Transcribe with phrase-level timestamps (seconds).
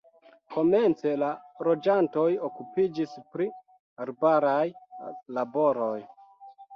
[0.53, 1.27] Komence la
[1.67, 3.47] loĝantoj okupiĝis pri
[4.07, 4.63] arbaraj
[5.39, 5.95] laboroj.